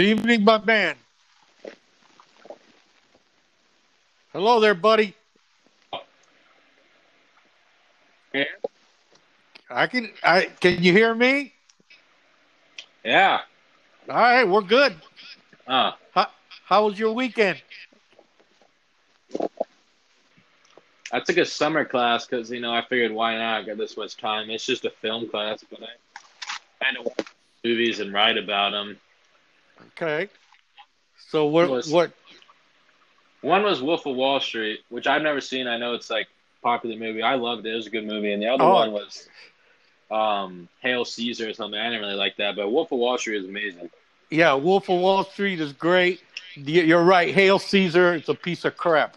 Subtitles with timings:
[0.00, 0.96] Evening, my man.
[4.32, 5.14] Hello there, buddy.
[8.32, 8.44] Yeah.
[9.68, 10.10] I can.
[10.22, 11.52] I can you hear me?
[13.04, 13.40] Yeah.
[14.08, 14.96] All right, we're good.
[15.66, 16.28] Uh, How,
[16.64, 17.60] how was your weekend?
[21.12, 24.16] I took a summer class because you know I figured why not get this much
[24.16, 24.48] time.
[24.48, 25.86] It's just a film class, but I,
[26.80, 27.26] I had to watch
[27.64, 28.96] movies and write about them.
[29.88, 30.28] Okay.
[31.28, 31.68] So what?
[31.70, 32.12] Was- What?
[33.42, 35.66] One was Wolf of Wall Street, which I've never seen.
[35.66, 36.28] I know it's like
[36.62, 37.22] popular movie.
[37.22, 37.72] I loved it.
[37.72, 38.32] It was a good movie.
[38.34, 38.74] And the other Oh.
[38.74, 39.28] one was
[40.10, 41.80] um, Hail Caesar or something.
[41.80, 43.88] I didn't really like that, but Wolf of Wall Street is amazing.
[44.28, 46.20] Yeah, Wolf of Wall Street is great.
[46.54, 47.32] You're right.
[47.32, 49.16] Hail Caesar is a piece of crap.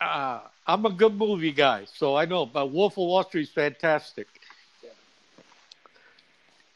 [0.00, 2.46] Uh, I'm a good movie guy, so I know.
[2.46, 4.28] But Wolf of Wall Street is fantastic.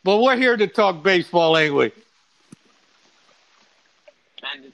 [0.02, 1.92] But we're here to talk baseball anyway.
[4.52, 4.72] And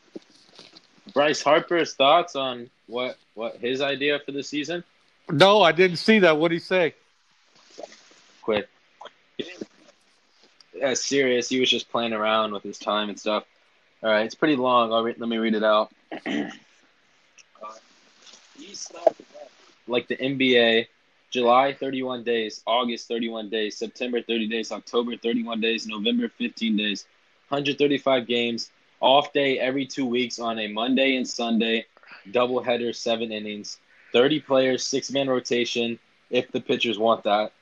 [1.12, 4.84] Bryce Harper's thoughts on what what his idea for the season?
[5.30, 6.36] No, I didn't see that.
[6.36, 6.94] What did he say?
[8.42, 8.68] quick.
[10.74, 11.48] Yeah, serious.
[11.48, 13.44] He was just playing around with his time and stuff.
[14.02, 14.92] All right, it's pretty long.
[14.92, 15.92] I'll re- let me read it out.
[16.24, 16.48] He
[18.74, 19.50] started off
[19.86, 20.86] like the NBA,
[21.30, 27.04] July 31 days, August 31 days, September 30 days, October 31 days, November 15 days,
[27.48, 28.70] 135 games,
[29.00, 31.86] off day every two weeks on a Monday and Sunday,
[32.30, 33.78] doubleheader, seven innings,
[34.12, 35.98] 30 players, six man rotation,
[36.30, 37.52] if the pitchers want that.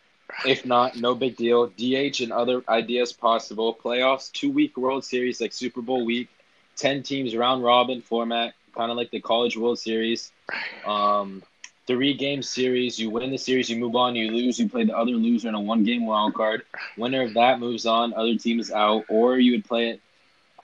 [0.45, 1.69] If not, no big deal.
[1.69, 3.75] DH and other ideas possible.
[3.75, 6.29] Playoffs, two week World Series like Super Bowl week,
[6.77, 10.31] 10 teams round robin format, kind of like the College World Series.
[10.87, 11.43] Um,
[11.87, 12.99] three game series.
[12.99, 14.15] You win the series, you move on.
[14.15, 16.63] You lose, you play the other loser in a one game wild card.
[16.97, 18.13] Winner of that moves on.
[18.13, 19.05] Other team is out.
[19.09, 20.01] Or you would play it.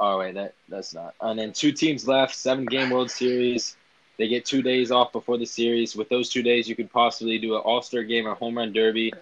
[0.07, 1.15] Oh, wait, that, that's not.
[1.19, 3.75] And then two teams left, seven game World Series.
[4.19, 5.97] They get two days off before the series.
[5.97, 8.75] With those two days, you could possibly do an All Star game or home run
[8.75, 9.15] derby.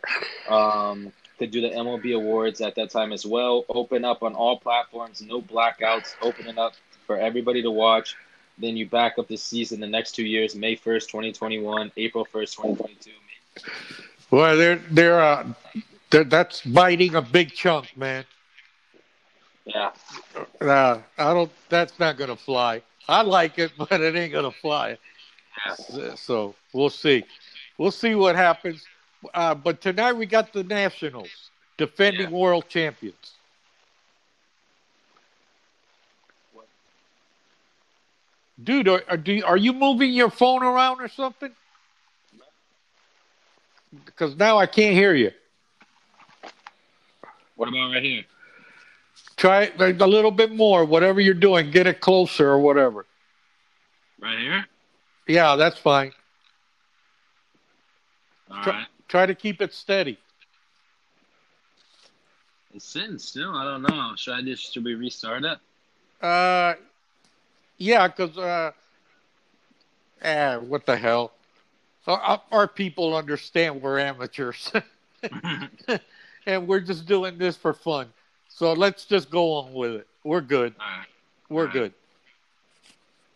[0.49, 3.65] Um, could do the MLB awards at that time as well.
[3.69, 6.17] Open up on all platforms, no blackouts.
[6.21, 6.73] Open it up
[7.07, 8.17] for everybody to watch.
[8.59, 11.93] Then you back up the season the next two years: May first, twenty twenty one,
[11.97, 13.13] April first, twenty twenty two.
[14.33, 15.47] Well, they're they're, uh,
[16.11, 18.25] they're that's biting a big chunk, man.
[19.65, 19.91] Yeah,
[20.61, 21.51] Uh, I don't.
[21.69, 22.83] That's not gonna fly.
[23.09, 24.99] I like it, but it ain't gonna fly.
[26.17, 27.25] So we'll see.
[27.79, 28.87] We'll see what happens.
[29.35, 32.37] Uh, but tonight we got the Nationals defending Yeah.
[32.37, 33.39] world champions.
[38.63, 41.53] Dude, are, are, do, are you moving your phone around or something?
[44.05, 45.33] Because now I can't hear you.
[47.57, 48.25] What about right here?
[49.37, 50.85] Try it a little bit more.
[50.85, 53.07] Whatever you're doing, get it closer or whatever.
[54.21, 54.65] Right here.
[55.27, 56.13] Yeah, that's fine.
[58.51, 58.87] All Try- right.
[59.09, 60.19] Try to keep it steady.
[62.75, 63.55] It's sitting still.
[63.55, 64.13] I don't know.
[64.17, 65.59] Should I just should we restart it?
[66.25, 66.75] Uh,
[67.77, 68.71] yeah, because uh,
[70.23, 71.33] eh, what the hell?
[72.07, 74.73] Our, our people understand we're amateurs,
[76.47, 78.09] and we're just doing this for fun.
[78.55, 80.09] So let's just go on with it.
[80.25, 80.75] We're good.
[80.79, 81.07] Right.
[81.49, 81.73] We're All right.
[81.73, 81.95] good.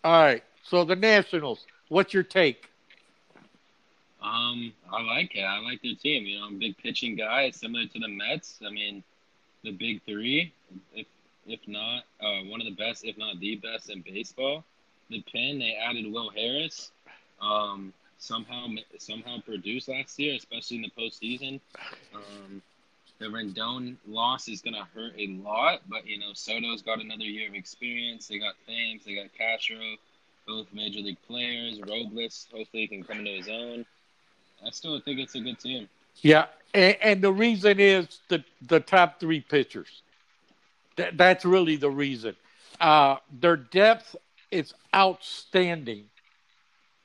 [0.05, 0.43] All right.
[0.63, 1.67] So the Nationals.
[1.89, 2.69] What's your take?
[4.23, 5.43] Um, I like it.
[5.43, 6.25] I like their team.
[6.27, 8.61] You know, I'm a big pitching guy, similar to the Mets.
[8.67, 9.03] I mean,
[9.63, 10.53] the big three,
[10.95, 11.07] if
[11.47, 14.65] if not uh, one of the best, if not the best in baseball.
[15.11, 16.91] The pin they added Will Harris.
[17.41, 18.67] Um, somehow
[18.99, 21.61] somehow produced last year, especially in the postseason.
[22.15, 22.63] Um,
[23.19, 27.49] the Rendon loss is gonna hurt a lot, but you know Soto's got another year
[27.49, 28.29] of experience.
[28.29, 29.79] They got Thames, they got Castro,
[30.47, 31.81] both major league players.
[31.81, 33.85] Robles hopefully he can come into his own.
[34.67, 35.89] I still think it's a good team.
[36.23, 40.03] Yeah, and, and the reason is the the top three pitchers.
[40.97, 42.37] That, that's really the reason.
[42.81, 44.17] Uh, their depth
[44.51, 46.11] is outstanding,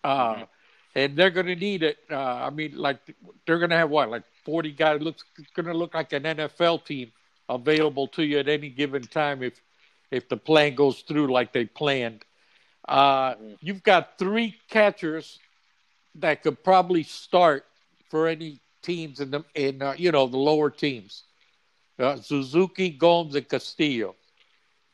[0.04, 0.48] uh, Mhm.
[0.96, 1.98] And they're going to need it.
[2.10, 3.00] Uh, I mean, like
[3.46, 5.02] they're going to have what, like forty guys?
[5.02, 5.24] Looks
[5.56, 7.12] going to look like an NFL team
[7.50, 9.62] available to you at any given time if
[10.12, 12.26] if the plan goes through like they planned.
[12.88, 13.58] Uh, Mhm.
[13.62, 15.40] you've got three catchers
[16.16, 17.66] that could probably start
[18.10, 21.24] for any teams in the in uh, you know the lower teams.
[22.00, 24.16] Uh, Suzuki, Gomes, and Castillo.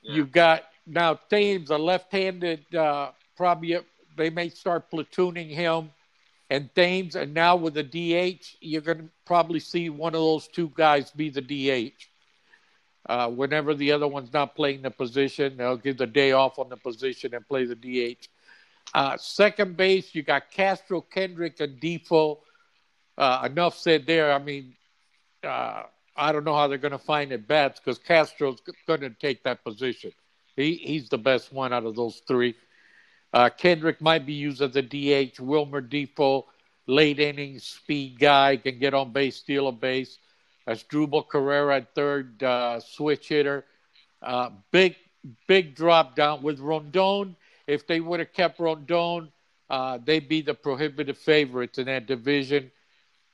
[0.01, 0.15] Yeah.
[0.15, 2.73] You've got now Thames, a left-handed.
[2.75, 3.77] Uh, probably
[4.17, 5.91] they may start platooning him,
[6.49, 10.47] and Thames, and now with the DH, you're going to probably see one of those
[10.47, 12.07] two guys be the DH.
[13.07, 16.67] Uh, whenever the other one's not playing the position, they'll give the day off on
[16.69, 18.27] the position and play the DH.
[18.93, 22.39] Uh, second base, you got Castro, Kendrick, and Difo.
[23.17, 24.31] Uh, enough said there.
[24.33, 24.75] I mean,
[25.43, 25.83] uh,
[26.15, 29.43] I don't know how they're going to find it bats because Castro's going to take
[29.43, 30.11] that position.
[30.55, 32.55] He, he's the best one out of those three.
[33.33, 35.39] Uh, Kendrick might be used as a DH.
[35.39, 36.45] Wilmer Difo,
[36.87, 40.19] late innings speed guy, can get on base, steal a base.
[40.67, 43.65] Asdrubal Cabrera at third, uh, switch hitter.
[44.21, 44.95] Uh, big,
[45.47, 47.35] big drop down with Rondon.
[47.67, 49.31] If they would have kept Rondon,
[49.69, 52.71] uh, they'd be the prohibitive favorites in that division.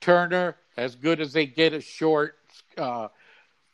[0.00, 2.36] Turner, as good as they get a short.
[2.76, 3.08] Uh,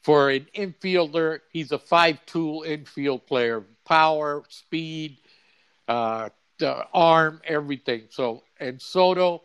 [0.02, 5.18] for an infielder, he's a five-tool infield player: power, speed,
[5.90, 6.28] uh,
[6.58, 8.04] the arm, everything.
[8.10, 9.42] So, and Soto,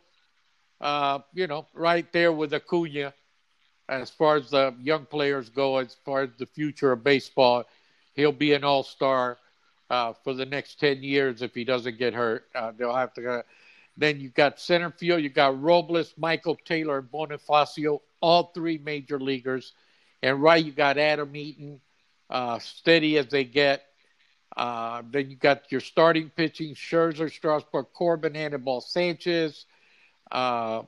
[0.80, 3.14] uh, you know, right there with Acuna,
[3.90, 7.66] as far as the young players go, as far as the future of baseball,
[8.14, 9.40] he'll be an all-star
[9.90, 12.46] uh, for the next ten years if he doesn't get hurt.
[12.54, 13.44] Uh, they'll have to.
[13.98, 15.24] then you got center field.
[15.24, 19.74] You got Robles, Michael Taylor, and Bonifacio, all three major leaguers.
[20.22, 21.82] And right, you got Adam Eaton,
[22.30, 23.86] uh, steady as they get.
[24.56, 29.66] Uh, then you got your starting pitching: Scherzer, Strasburg, Corbin, Anibal Sanchez.
[30.32, 30.84] Uh,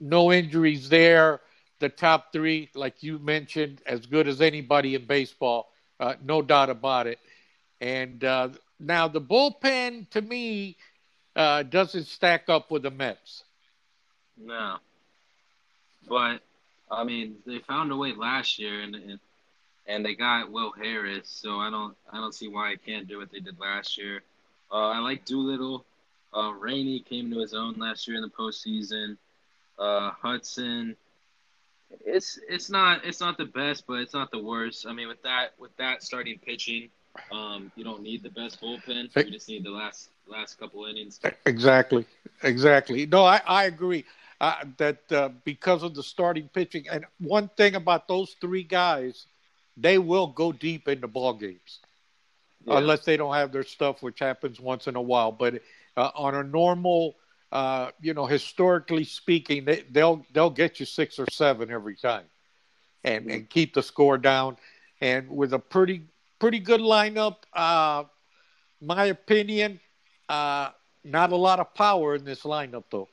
[0.00, 1.40] no injuries there.
[1.78, 6.70] The top three, like you mentioned, as good as anybody in baseball, uh, no doubt
[6.70, 7.18] about it.
[7.80, 10.76] And uh, now the bullpen, to me,
[11.34, 13.42] uh, doesn't stack up with the Mets.
[14.36, 14.76] No,
[16.08, 16.40] but
[16.90, 19.18] I mean, they found a way last year, and, and
[19.92, 23.18] and they got Will Harris, so I don't I don't see why I can't do
[23.18, 24.22] what they did last year.
[24.72, 25.84] Uh, I like Doolittle.
[26.36, 29.16] Uh, Rainey came to his own last year in the postseason.
[29.78, 30.96] Uh, Hudson,
[32.06, 34.86] it's it's not it's not the best, but it's not the worst.
[34.86, 36.90] I mean, with that with that starting pitching,
[37.32, 39.10] um, you don't need the best bullpen.
[39.22, 41.20] You just need the last last couple innings.
[41.46, 42.06] Exactly,
[42.42, 43.06] exactly.
[43.06, 44.04] No, I I agree.
[44.40, 49.26] Uh, that uh, because of the starting pitching, and one thing about those three guys,
[49.76, 51.80] they will go deep into ball games,
[52.64, 52.78] yeah.
[52.78, 55.32] unless they don't have their stuff, which happens once in a while.
[55.32, 55.62] But
[55.96, 57.16] uh, on a normal,
[57.50, 62.24] uh, you know, historically speaking, they, they'll they'll get you six or seven every time,
[63.04, 64.56] and and keep the score down.
[65.00, 66.02] And with a pretty
[66.38, 68.04] pretty good lineup, uh,
[68.80, 69.80] my opinion,
[70.28, 70.70] uh,
[71.04, 73.08] not a lot of power in this lineup though.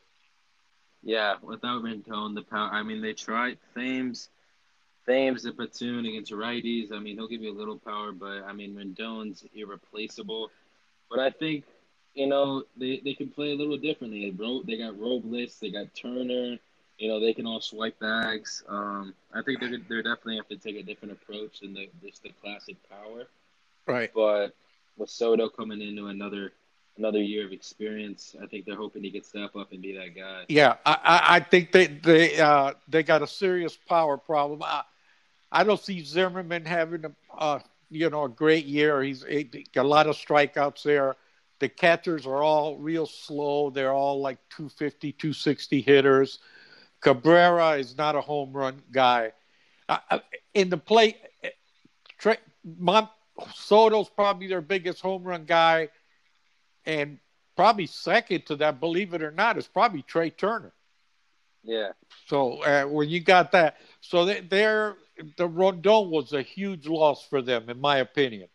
[1.04, 2.70] Yeah, without Rendon, the power.
[2.72, 4.30] I mean, they tried Thames.
[5.10, 6.92] Thames the platoon against righties.
[6.92, 10.52] I mean, he'll give you a little power, but I mean, Rendon's irreplaceable.
[11.10, 11.64] But I think
[12.14, 14.30] you know they, they can play a little differently.
[14.30, 16.60] They, they got Robles, they got Turner.
[17.00, 18.64] You know, they can all swipe bags.
[18.68, 22.22] Um, I think they're they're definitely have to take a different approach than the just
[22.22, 23.26] the classic power.
[23.88, 24.12] Right.
[24.14, 24.54] But
[24.96, 26.52] with Soto coming into another
[27.00, 28.36] another year of experience.
[28.44, 30.44] I think they're hoping he can step up and be that guy.
[30.50, 34.62] Yeah, I, I think they they uh, they got a serious power problem.
[34.62, 34.84] I,
[35.52, 37.60] I don't see Zimmerman having a uh,
[37.90, 39.02] you know a great year.
[39.02, 41.16] He's a, a lot of strikeouts there.
[41.60, 43.70] The catchers are all real slow.
[43.70, 46.40] They're all like 250, 260 hitters.
[47.02, 49.34] Cabrera is not a home run guy.
[49.88, 50.20] Uh,
[50.54, 51.18] in the play,
[52.18, 52.38] Trey,
[52.78, 53.10] Mont,
[53.54, 55.90] Soto's probably their biggest home run guy
[56.86, 57.20] and
[57.56, 60.74] probably second to that, believe it or not, is probably Trea Turner.
[61.64, 61.92] Yeah.
[62.28, 64.96] So uh, when you got that, so they, they're
[65.38, 68.48] the Rondon was a huge loss for them, in my opinion,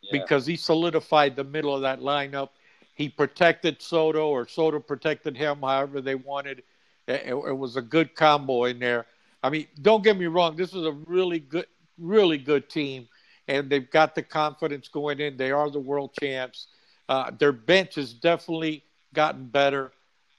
[0.00, 0.10] yeah.
[0.12, 2.50] because he solidified the middle of that lineup.
[2.94, 6.62] He protected Soto, or Soto protected him, however they wanted.
[7.06, 9.06] It, it was a good combo in there.
[9.42, 10.56] I mean, don't get me wrong.
[10.56, 11.66] This is a really good,
[11.98, 13.08] really good team,
[13.48, 15.36] and they've got the confidence going in.
[15.36, 16.68] They are the world champs.
[17.08, 18.82] Uh, their bench has definitely
[19.14, 19.92] gotten better,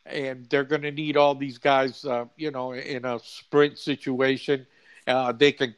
[0.05, 2.03] and they're going to need all these guys.
[2.03, 4.65] Uh, you know, in a sprint situation,
[5.07, 5.75] uh, they can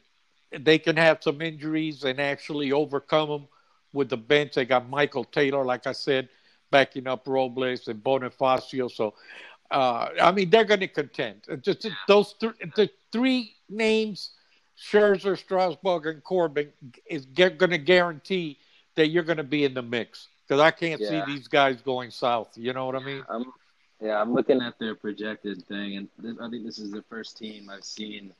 [0.58, 3.48] they can have some injuries and actually overcome them
[3.92, 4.54] with the bench.
[4.54, 6.28] They got Michael Taylor, like I said,
[6.70, 8.90] backing up Robles and Bonifacio.
[8.90, 9.14] So,
[9.70, 11.42] uh, I mean, they're going to contend.
[11.62, 14.32] Just those th- the three names,
[14.78, 16.72] Scherzer, Strasburg, and Corbin,
[17.08, 18.58] is going to guarantee
[18.96, 21.24] that you're going to be in the mix because I can't yeah.
[21.24, 22.56] see these guys going south.
[22.56, 23.24] You know what I mean?
[23.28, 23.44] I'm,
[24.00, 27.38] yeah, I'm looking at their projected thing, and this, I think this is the first
[27.38, 28.32] team I've seen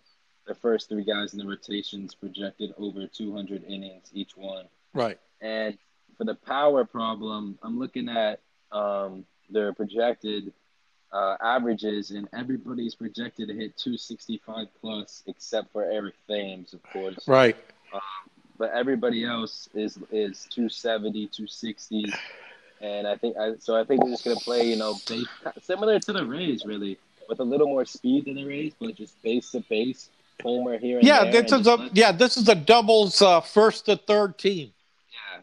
[0.51, 4.65] the first three guys in the rotations projected over 200 innings each one.
[4.93, 5.17] Right.
[5.41, 5.79] And
[6.19, 8.41] for the power problem, I'm looking at
[8.73, 10.53] um, their projected
[11.13, 17.29] uh, averages, and everybody's projected to hit 265 plus, except for Eric Thames, of course.
[17.29, 17.57] Right.
[17.95, 18.01] Um,
[18.59, 22.13] but everybody else is is 270, 260.
[22.81, 23.77] And I think I, so.
[23.77, 25.27] I think we're just gonna play, you know, base,
[25.63, 29.21] similar to the Rays, really, with a little more speed than the Rays, but just
[29.23, 30.09] base to base,
[30.43, 30.99] homer here.
[30.99, 34.39] And Yeah, this is a let- yeah, this is a doubles uh, first to third
[34.39, 34.73] team.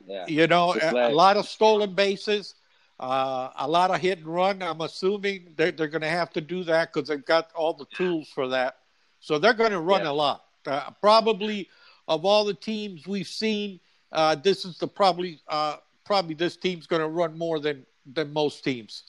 [0.07, 0.25] yeah, yeah.
[0.27, 2.55] You know, a, a lot of stolen bases,
[2.99, 4.61] uh, a lot of hit and run.
[4.61, 7.85] I'm assuming they're, they're going to have to do that because they've got all the
[7.93, 8.77] tools for that.
[9.19, 10.11] So they're going to run Yeah.
[10.11, 10.45] a lot.
[10.65, 11.69] Uh, probably
[12.07, 13.79] of all the teams we've seen,
[14.11, 18.31] uh, this is the probably uh, probably this team's going to run more than than
[18.31, 19.03] most teams.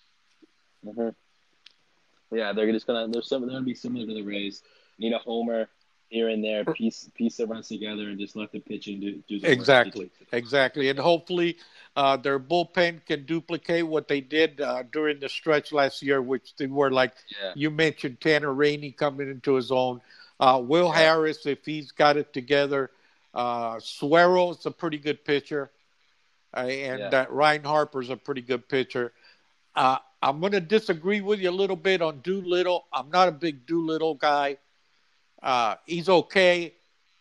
[0.85, 1.09] hmm
[2.33, 4.63] Yeah, they're just gonna they're they're gonna be similar to the Rays.
[4.99, 5.69] Need a homer
[6.09, 9.39] here and there, piece piece that runs together, and just let the pitching do do
[9.41, 9.51] the.
[9.51, 11.57] Exactly, exactly, and hopefully
[11.97, 16.55] uh, their bullpen can duplicate what they did uh, during the stretch last year, which
[16.57, 20.01] they were like Yeah, you mentioned Tanner Rainey coming into his own.
[20.41, 20.97] Uh, Will Yeah.
[20.97, 22.91] Harris, if he's got it together,
[23.35, 25.71] uh, is a pretty good pitcher,
[26.57, 27.21] uh, and Yeah.
[27.23, 29.13] uh, Ryan Harper's a pretty good pitcher.
[29.75, 32.87] Uh, I'm going to disagree with you a little bit on Doolittle.
[32.93, 34.59] I'm not a big Doolittle guy.
[35.43, 36.75] Uh, he's okay.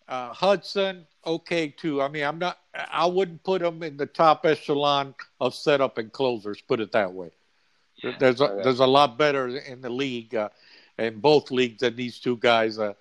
[0.07, 2.01] Uh, Hudson, okay too.
[2.01, 2.59] I mean, I'm not.
[2.74, 6.62] I wouldn't put him in the top echelon of setup and closers.
[6.62, 7.31] Put it that way.
[8.03, 10.50] Yeah, There's a, there's a lot better in the league, uh,
[10.97, 12.77] in both leagues than these two guys.
[12.79, 12.93] Uh,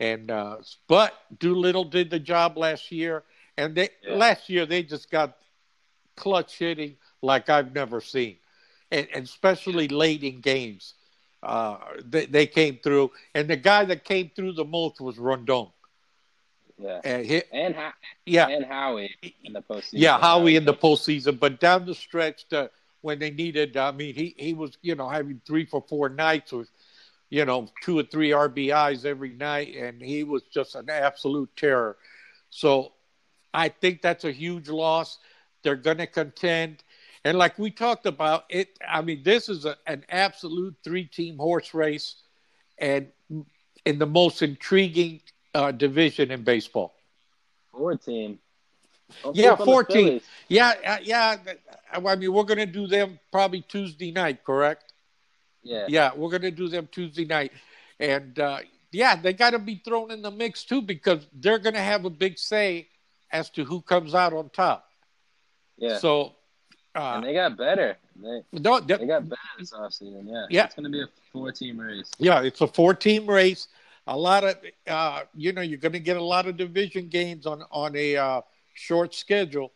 [0.00, 3.24] and uh, but Doolittle did the job last year,
[3.56, 4.14] and they Yeah.
[4.14, 5.36] last year they just got
[6.16, 8.36] clutch hitting like I've never seen,
[8.90, 10.94] and, and especially late in games.
[11.44, 15.68] Uh, they, they came through, and the guy that came through the most was Rondon.
[16.78, 17.90] yeah, And he, and Ho-
[18.26, 19.92] yeah, and Howie in the postseason.
[19.92, 22.70] yeah, Howie in the postseason, but down the stretch, the,
[23.02, 26.52] when they needed, I mean, he he was you know having three for four nights
[26.52, 26.70] with,
[27.30, 31.96] you know, two or three RBIs every night, and he was just an absolute terror.
[32.50, 32.92] So,
[33.52, 35.18] I think that's a huge loss.
[35.62, 36.82] They're going to contend,
[37.24, 38.78] and like we talked about, it.
[38.86, 42.16] I mean, this is a, an absolute three-team horse race,
[42.78, 43.08] and
[43.84, 45.20] in the most intriguing
[45.54, 46.94] uh, division in baseball.
[47.72, 48.38] four team.
[49.22, 50.20] Don't Yeah, 14.
[50.48, 51.36] Yeah, yeah.
[51.92, 54.92] I mean, we're going to do them probably Tuesday night, correct?
[55.62, 57.52] Yeah, Yeah, we're going to do them Tuesday night,
[57.98, 58.58] and uh,
[58.92, 62.04] yeah, they got to be thrown in the mix too because they're going to have
[62.04, 62.88] a big say
[63.32, 64.86] as to who comes out on top.
[65.78, 65.98] yeah.
[65.98, 66.34] So,
[66.94, 67.96] uh, and they got better.
[68.16, 70.24] They no, they they- got better this offseason.
[70.26, 70.64] Yeah, Yeah.
[70.66, 72.10] It's gonna be a four team race.
[72.18, 73.68] yeah, it's a four-team race.
[74.06, 77.46] A lot of, uh, you know, you're going to get a lot of division games
[77.46, 78.40] on on a uh,
[78.74, 79.72] short schedule,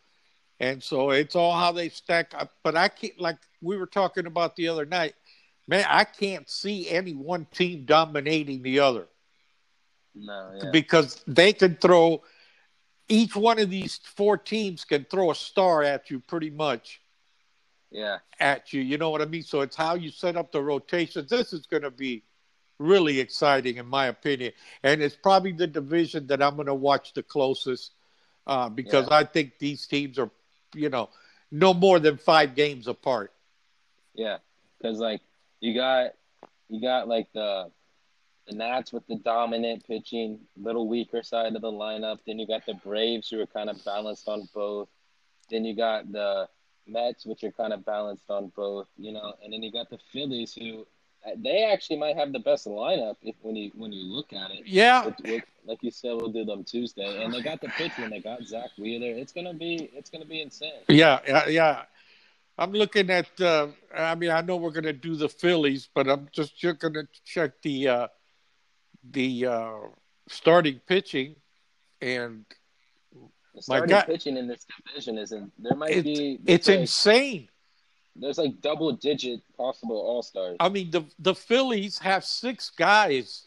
[0.60, 2.50] and so it's all how they stack up.
[2.62, 5.14] But I can't, like we were talking about the other night,
[5.66, 9.08] man, I can't see any one team dominating the other
[10.14, 12.22] No, yeah, because they can throw.
[13.08, 17.00] Each one of these four teams can throw a star at you, pretty much
[17.90, 18.80] yeah, at you.
[18.80, 19.42] You know what I mean?
[19.42, 21.26] So it's how you set up the rotation.
[21.28, 22.24] This is going to be
[22.78, 24.52] really exciting, in my opinion,
[24.82, 27.92] and it's probably the division that I'm going to watch the closest
[28.46, 29.16] uh, because Yeah.
[29.16, 30.30] I think these teams are,
[30.74, 31.10] you know,
[31.50, 33.32] no more than five games apart.
[34.14, 34.38] yeah.
[34.78, 35.20] Because like
[35.60, 36.12] you got
[36.68, 37.70] you got like the
[38.46, 42.18] the Nats with the dominant pitching, little weaker side of the lineup.
[42.26, 44.88] Then you got the Braves who are kind of balanced on both.
[45.50, 46.48] Then you got the
[46.88, 49.98] Mets, which are kind of balanced on both, you know, and then you got the
[50.12, 50.86] Phillies, who
[51.26, 54.50] uh, they actually might have the best lineup if when you when you look at
[54.50, 54.66] it.
[54.66, 55.10] Yeah,
[55.66, 58.10] like you said, we'll do them Tuesday, and they got the pitching.
[58.10, 59.18] They got Zack Wheeler.
[59.18, 60.84] It's gonna be it's gonna be insane.
[60.88, 61.82] yeah, yeah, yeah.
[62.56, 63.28] I'm looking at.
[63.40, 67.06] Uh, I mean, I know we're to do the Phillies, but I'm just going to
[67.24, 68.08] check the uh,
[69.10, 69.78] the uh,
[70.28, 71.36] starting pitching,
[72.00, 72.44] and
[73.66, 74.06] The My starting God.
[74.06, 75.52] pitching in this division isn't.
[75.62, 76.38] There might It's- be.
[76.46, 77.48] it's like, insane.
[78.16, 80.56] There's like double digit possible all stars.
[80.60, 83.46] I mean, the the Phillies have six guys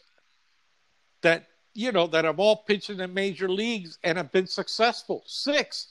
[1.22, 5.22] that you know that have all pitched in the major leagues and have been successful.
[5.26, 5.88] Six.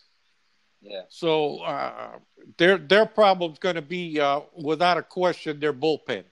[0.83, 2.17] Yeah, So uh,
[2.57, 6.23] their their problem's going to be, uh, without a question, their bullpen.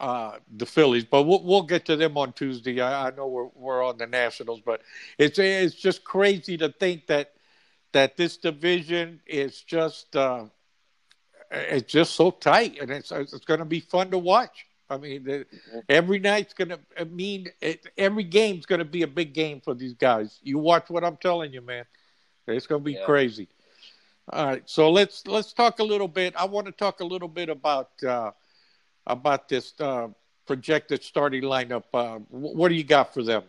[0.00, 2.80] Uh, the Phillies, but we'll, we'll get to them on Tuesday.
[2.80, 4.82] I, I know we're we're on the Nationals, but
[5.18, 7.32] it's it's just crazy to think that
[7.92, 10.46] that this division is just uh,
[11.50, 14.66] it's just so tight, and it's it's going to be fun to watch.
[14.90, 15.46] I mean, the,
[15.88, 19.74] every night's going to mean it, every game's going to be a big game for
[19.74, 20.40] these guys.
[20.42, 21.84] You watch what I'm telling you, man.
[22.46, 23.06] It's going to be Yeah.
[23.06, 23.48] crazy.
[24.30, 26.34] All right, so let's let's talk a little bit.
[26.36, 28.32] I want to talk a little bit about uh,
[29.06, 30.08] about this uh,
[30.46, 31.84] projected starting lineup.
[31.92, 33.44] Uh, what do you got for them?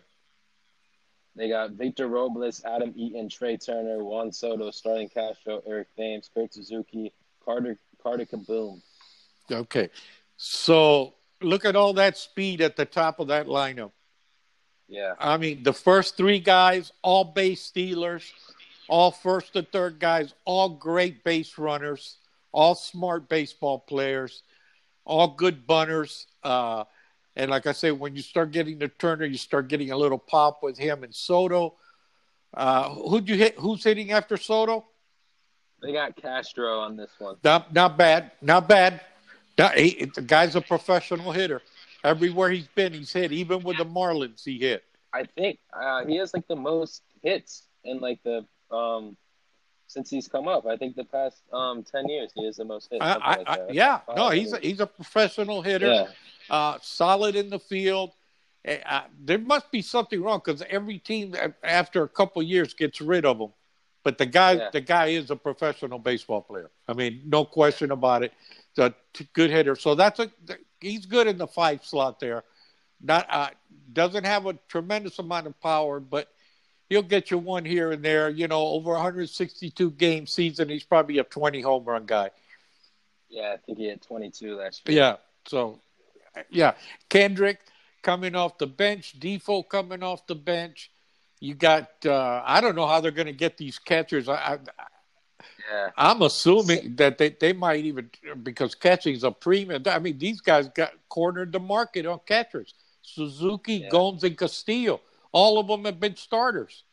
[1.35, 6.53] They got Victor Robles, Adam Eaton, Trea Turner, Juan Soto, Starlin Castro, Eric Thames, Kurt
[6.53, 7.11] Suzuki,
[7.43, 8.81] Carter Carter Kieboom.
[9.51, 9.89] Okay.
[10.37, 13.91] So look at all that speed at the top of that lineup.
[14.87, 15.13] Yeah.
[15.19, 18.31] I mean, the first three guys, all base stealers,
[18.87, 22.17] all first and third guys, all great base runners,
[22.51, 24.43] all smart baseball players,
[25.05, 26.27] all good bunners.
[26.43, 26.83] Uh,
[27.35, 30.17] and like I say, when you start getting the Turner, you start getting a little
[30.17, 31.75] pop with him and Soto.
[32.53, 33.55] Uh, who'd you hit?
[33.59, 34.85] Who's hitting after Soto?
[35.81, 37.35] They got Castro on this one.
[37.43, 39.01] Not not bad, not bad.
[39.57, 41.61] Not, he, the guy's a professional hitter.
[42.03, 43.31] Everywhere he's been, he's hit.
[43.31, 44.83] Even with the Marlins, he hit.
[45.13, 49.15] I think uh, he has like the most hits in like the um
[49.95, 50.61] since he's come up.
[50.67, 53.01] I think the past um ten years he is the most hit.
[53.01, 55.87] I, I, like I, yeah, no, he's a, he's a professional hitter.
[55.87, 56.07] yeah.
[56.57, 58.09] uh, solid in the field.
[58.65, 61.25] Eh, Uh, there must be something wrong because every team
[61.63, 63.51] after a couple years gets rid of him.
[64.05, 64.69] But the guy, Yeah.
[64.77, 66.69] the guy is a professional baseball player.
[66.87, 68.31] I mean, no question about it.
[68.75, 69.75] He's a t- good hitter.
[69.85, 70.27] So that's a
[70.79, 72.43] he's good in the five slot there.
[73.01, 73.49] Not uh,
[74.01, 76.25] doesn't have a tremendous amount of power, but
[76.89, 78.29] he'll get you one here and there.
[78.29, 82.29] You know, over 162 game season, he's probably a 20 home run guy.
[83.29, 84.97] Yeah, I think he had 22 last year.
[84.97, 85.15] Yeah.
[85.47, 85.79] So,
[86.49, 86.73] yeah,
[87.09, 87.59] Kendrick
[88.01, 90.91] coming off the bench, Difo coming off the bench.
[91.39, 94.29] You got uh, I don't know how they're going to get these catchers.
[94.29, 94.57] I, I
[95.69, 95.89] Yeah.
[95.97, 98.09] I'm assuming that they, they might even
[98.41, 99.83] because catching's a premium.
[99.87, 102.73] I mean, these guys got cornered the market on catchers.
[103.01, 103.89] Suzuki, Yeah.
[103.89, 105.01] Gomes, and Castillo.
[105.35, 106.83] All of them have been starters.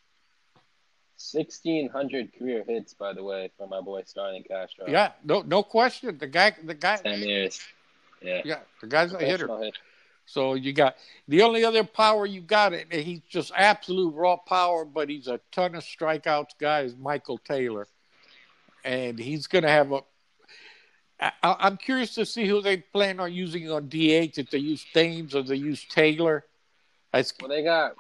[1.31, 4.87] 1,600 career hits, by the way, for my boy Starlin Castro.
[4.89, 6.19] Yeah, no no question.
[6.19, 7.61] The guy the guy 10 years.
[8.21, 8.43] Yeah.
[8.45, 9.47] yeah, the guy's a hitter.
[9.59, 9.79] Hit.
[10.27, 10.97] So you got
[11.29, 15.39] the only other power you got, and he's just absolute raw power, but he's a
[15.53, 17.87] ton of strikeouts guy is Michael Taylor,
[18.85, 20.01] and he's going to have a.
[21.21, 24.39] I, I'm curious to see who they plan on using on DH.
[24.39, 26.45] If they use Thames or they use Taylor.
[27.13, 27.95] That's, Well, they got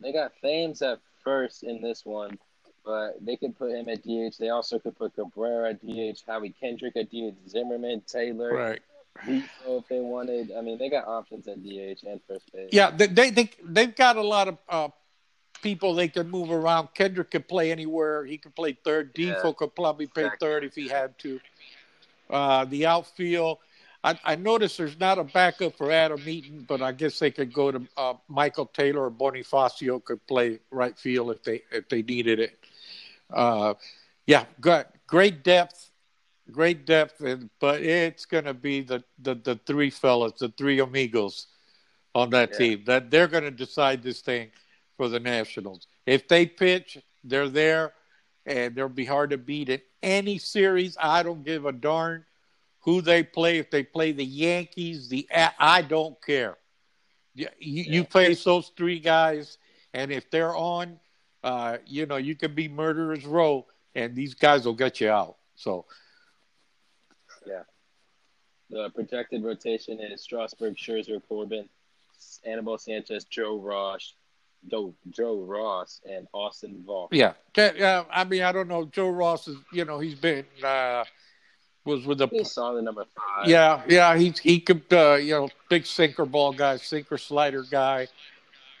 [0.00, 2.38] they got Thames at first in this one,
[2.84, 4.36] but they could put him at DH.
[4.38, 8.80] They also could put Cabrera at DH, Howie Kendrick at DH, Zimmerman, Taylor, right.
[9.24, 10.52] Difo if they wanted.
[10.56, 12.68] I mean, they got options at DH and first base.
[12.72, 14.88] Yeah, they, they they they've got a lot of uh,
[15.62, 16.88] people they can move around.
[16.94, 18.24] Kendrick could play anywhere.
[18.24, 19.12] He could play third.
[19.16, 19.34] Yeah.
[19.34, 21.40] Difo could probably play third if he had to.
[22.28, 23.58] Uh, the outfield,
[24.06, 27.52] I, I noticed there's not a backup for Adam Eaton, but I guess they could
[27.52, 32.02] go to uh, Michael Taylor or Bonifacio could play right field if they if they
[32.02, 32.56] needed it.
[33.32, 33.74] Uh,
[34.28, 35.90] yeah, good, great depth,
[36.52, 40.78] great depth, and, but it's going to be the, the the three fellas, the three
[40.78, 41.48] amigos
[42.14, 42.58] on that Yeah.
[42.58, 44.52] team that they're going to decide this thing
[44.96, 45.88] for the Nationals.
[46.06, 47.92] If they pitch, they're there,
[48.46, 50.96] and they'll be hard to beat in any series.
[51.00, 52.24] I don't give a darn
[52.86, 53.58] who they play.
[53.58, 56.56] If they play the Yankees, the I don't care.
[57.34, 58.04] You, you, you Yeah.
[58.04, 59.58] face those three guys,
[59.92, 61.00] and if they're on,
[61.44, 65.36] uh, you know you can be murderers row, and these guys will get you out.
[65.56, 65.86] So
[67.46, 67.64] yeah,
[68.70, 71.68] The projected rotation is Strasburg, Scherzer, Corbin,
[72.44, 74.14] Anibal Sanchez, Joe Ross,
[74.70, 77.10] Joe, Joe Ross, and Austin Voth.
[77.10, 78.04] yeah, yeah.
[78.10, 78.84] I mean, I don't know.
[78.86, 81.04] Joe Ross is, you know, he's been uh,
[81.86, 83.48] was with the He saw the number five.
[83.48, 88.08] Yeah, yeah, he he could, uh, you know, big sinker ball guy, sinker slider guy.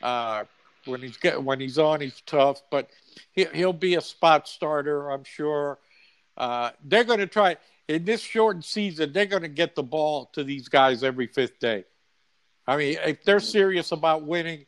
[0.02, 0.44] Uh,
[0.84, 2.90] when he's get when he's on, he's tough, but
[3.32, 5.78] he, he'll be a spot starter, I'm sure.
[6.36, 7.56] Uh, they're going to try
[7.88, 9.12] in this shortened season.
[9.12, 11.84] They're going to get the ball to these guys every fifth day.
[12.66, 14.66] I mean, if they're serious about winning,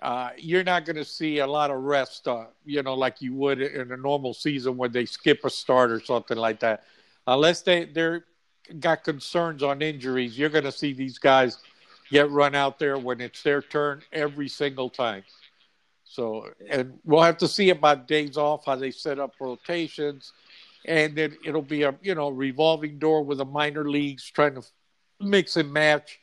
[0.00, 3.34] uh, you're not going to see a lot of rest, uh, you know, like you
[3.34, 6.84] would in a normal season when they skip a start or something like that.
[7.26, 8.24] Unless they they're
[8.78, 11.58] got concerns on injuries, you're going to see these guys
[12.10, 15.22] get run out there when it's their turn every single time.
[16.04, 20.32] So, and we'll have to see about days off, how they set up rotations,
[20.84, 24.62] and then it'll be a you know revolving door with the minor leagues trying to
[25.20, 26.18] mix and match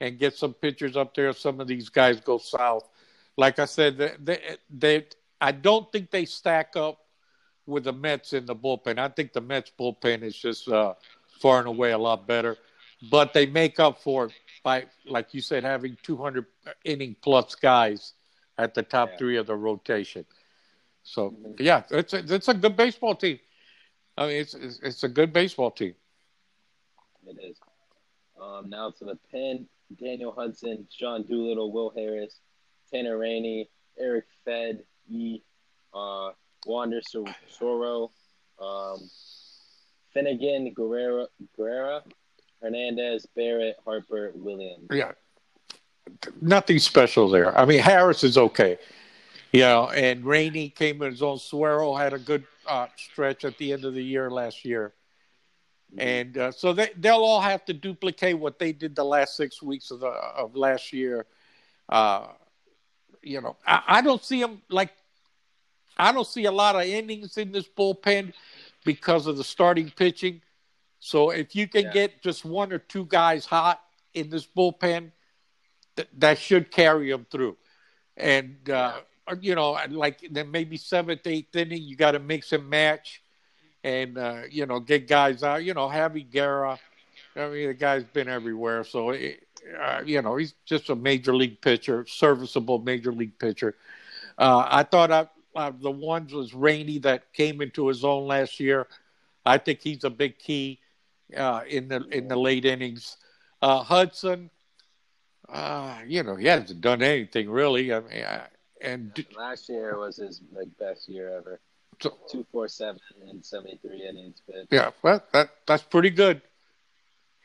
[0.00, 1.32] and get some pitchers up there.
[1.32, 2.88] Some of these guys go south.
[3.36, 5.06] Like I said, they, they, they
[5.40, 6.98] I don't think they stack up
[7.66, 8.98] with the Mets in the bullpen.
[8.98, 10.94] I think the Mets bullpen is just uh,
[11.40, 12.56] far and away a lot better,
[13.10, 16.46] but they make up for it by, like you said, having 200
[16.84, 18.14] inning plus guys
[18.58, 19.16] at the top Yeah.
[19.18, 20.24] three of the rotation.
[21.02, 21.60] So Mhm.
[21.60, 23.38] yeah, it's a, it's a good baseball team.
[24.18, 25.94] I mean, it's it's, it's a good baseball team.
[27.26, 27.58] It is.
[28.40, 29.68] Um, now to the pen:
[30.00, 32.40] Daniel Hudson, Sean Doolittle, Will Harris,
[32.90, 35.42] Tanner Rainey, Eric Fed, E,
[35.94, 36.30] uh,
[36.66, 37.00] Wander
[37.48, 38.10] Suero,
[38.60, 39.08] um,
[40.12, 41.26] Finnegan, Guerrera,
[41.58, 42.02] Guerrera,
[42.62, 44.88] Hernandez, Barrett, Harper, Williams.
[44.90, 45.12] Yeah,
[46.40, 47.56] nothing special there.
[47.56, 48.78] I mean, Harris is okay.
[49.52, 51.38] You know, and Rainey came in his own.
[51.38, 54.92] Suero had a good uh, stretch at the end of the year last year.
[55.96, 59.62] And uh, so they, they'll all have to duplicate what they did the last six
[59.62, 61.26] weeks of, the, of last year.
[61.88, 62.26] Uh,
[63.22, 64.90] you know, I, I don't see them like,
[65.96, 68.32] I don't see a lot of innings in this bullpen
[68.84, 70.42] because of the starting pitching.
[71.00, 71.92] So if you can yeah.
[71.92, 73.80] get just one or two guys hot
[74.14, 75.12] in this bullpen,
[75.96, 77.56] th- that should carry them through.
[78.16, 79.00] And uh,
[79.40, 83.22] you know, like then maybe seventh, eighth inning, you got to mix and match,
[83.84, 85.64] and uh, you know, get guys out.
[85.64, 86.78] You know, Javi Guerra.
[87.34, 89.46] I mean, the guy's been everywhere, so it,
[89.78, 93.74] uh, you know, he's just a major league pitcher, serviceable major league pitcher.
[94.38, 98.60] Uh, I thought I, uh, the ones was Rainey that came into his own last
[98.60, 98.86] year.
[99.44, 100.80] I think he's a big key
[101.36, 103.16] uh, in the in the late innings.
[103.62, 104.50] Uh, Hudson,
[105.48, 107.92] uh, you know, he hasn't done anything really.
[107.92, 108.42] I mean, I,
[108.80, 111.60] and last year was his like best year ever.
[112.00, 114.68] So, Two four seven and seventy three innings pitched.
[114.70, 116.42] Yeah, well, that that's pretty good.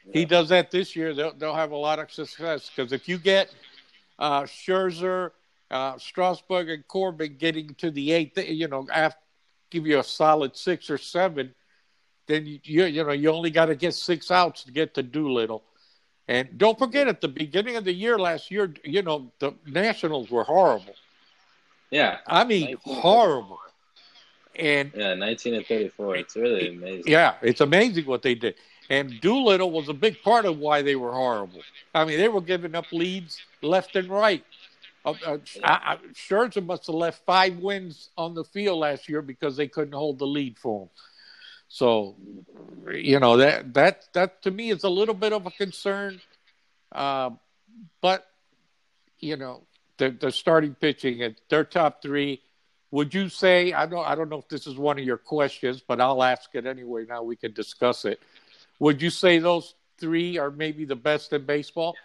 [0.06, 0.12] Yeah.
[0.14, 1.14] He does that this year.
[1.14, 3.54] They'll they'll have a lot of success because if you get
[4.20, 5.32] uh, Scherzer,
[5.72, 9.18] uh, Strasburg, and Corbin getting to the eighth, you know, after
[9.72, 11.56] give you a solid six or seven,
[12.28, 15.02] then you you, you know you only got to get six outs to get to
[15.02, 15.64] Doolittle.
[16.28, 20.30] And don't forget, at the beginning of the year last year, you know the Nationals
[20.30, 20.94] were horrible.
[21.90, 23.60] Yeah, I mean horrible.
[24.56, 26.18] And yeah, nineteen and thirty-four.
[26.18, 27.04] It's really amazing.
[27.08, 28.56] Yeah, it's amazing what they did.
[28.90, 31.62] And Doolittle was a big part of why they were horrible.
[31.96, 34.44] I mean, they were giving up leads left and right.
[35.04, 39.22] Uh, uh, I, I, Scherzer must have left five wins on the field last year
[39.22, 40.90] because they couldn't hold the lead for him.
[41.68, 42.18] So,
[42.92, 46.20] you know that that that to me is a little bit of a concern.
[46.92, 47.32] Uh,
[48.02, 48.28] but
[49.20, 49.64] you know,
[49.98, 52.42] the, the starting pitching at their top three.
[52.92, 55.82] Would you say I don't I don't know if this is one of your questions,
[55.88, 57.06] but I'll ask it anyway.
[57.08, 58.20] Now we can discuss it.
[58.80, 61.96] Would you say those three are maybe the best in baseball?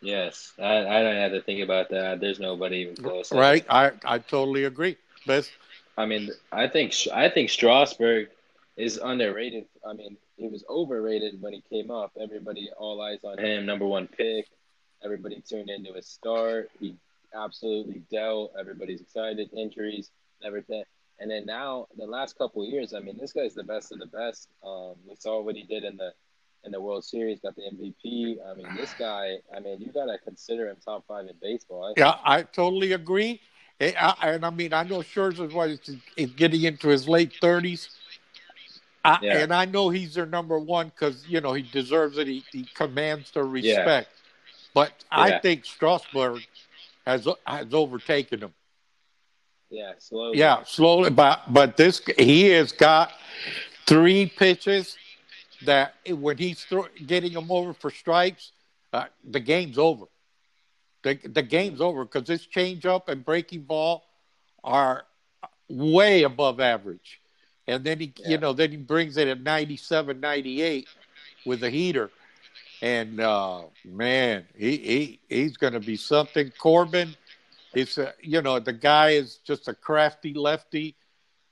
[0.00, 0.52] Yes.
[0.58, 2.20] I, I don't have to think about that.
[2.20, 3.32] There's nobody even close.
[3.32, 4.96] Right, I I totally agree.
[5.26, 5.50] Best.
[5.96, 8.28] I mean, I think I think Strasburg
[8.76, 9.66] is underrated.
[9.84, 12.12] I mean, he was overrated when he came up.
[12.20, 14.46] Everybody all eyes on him, number one pick.
[15.04, 16.70] Everybody tuned into his start.
[16.80, 16.94] He
[17.34, 18.52] absolutely dealt.
[18.58, 19.50] Everybody's excited.
[19.52, 20.10] Injuries,
[20.44, 20.84] everything.
[21.20, 24.06] And then now, the last couple years, I mean, this guy's the best of the
[24.06, 24.48] best.
[24.64, 26.12] Um, we saw what he did in the
[26.64, 28.36] in the World Series, got the MVP.
[28.46, 29.36] I mean, this guy.
[29.54, 31.84] I mean, you gotta consider him top five in baseball.
[31.84, 33.40] I yeah, I totally agree.
[33.80, 35.78] Eh, and I, and I mean, I know Scherzer was
[36.16, 37.90] is getting into his late thirties.
[39.04, 39.38] yeah.
[39.38, 42.26] And I know he's their number one because you know he deserves it.
[42.26, 44.10] He, he commands their respect.
[44.10, 44.70] Yeah.
[44.74, 45.20] But yeah.
[45.20, 46.42] I think Strasburg
[47.06, 48.54] has has overtaken him.
[49.70, 50.38] Yeah, slowly.
[50.38, 51.10] Yeah, slowly.
[51.10, 53.12] But but this he has got
[53.86, 54.96] three pitches
[55.64, 56.66] that when he's
[57.06, 58.52] getting them over for strikes,
[58.92, 60.06] uh, the game's over.
[61.02, 64.04] The the game's over because this changeup and breaking ball
[64.64, 65.04] are
[65.68, 67.20] way above average.
[67.66, 68.30] And then he, yeah.
[68.30, 70.88] you know, then he brings it at 97, 98
[71.44, 72.10] with a heater.
[72.80, 76.52] And uh, man, he, he he's going to be something.
[76.58, 77.14] Corbin,
[77.74, 80.94] it's a, you know the guy is just a crafty lefty.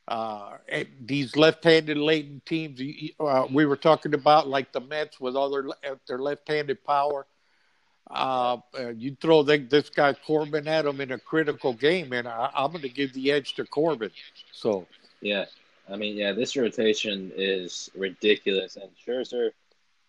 [0.09, 0.57] Uh,
[1.01, 2.81] these left-handed laden teams
[3.19, 5.67] uh, we were talking about, like the Mets with all their
[6.07, 7.27] their left-handed power.
[8.09, 8.59] Uh,
[8.97, 12.71] you throw the, this guy Corbin at him in a critical game, and I, am
[12.71, 14.13] going to give the edge to Corbin.
[14.53, 14.87] So
[15.21, 15.47] yeah,
[15.89, 19.51] I mean, yeah, this rotation is ridiculous, and Scherzer.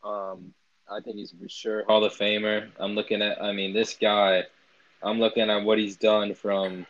[0.03, 0.53] Um,
[0.89, 2.69] I think he's for sure Hall of Famer.
[2.79, 4.43] I'm looking at, I mean, this guy,
[5.01, 6.85] I'm looking at what he's done from,